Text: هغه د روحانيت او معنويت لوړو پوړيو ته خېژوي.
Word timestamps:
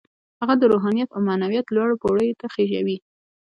هغه 0.41 0.53
د 0.57 0.63
روحانيت 0.71 1.09
او 1.11 1.19
معنويت 1.27 1.65
لوړو 1.75 1.99
پوړيو 2.01 2.39
ته 2.39 2.45
خېژوي. 2.53 2.97